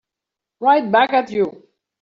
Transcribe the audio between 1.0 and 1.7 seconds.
at you.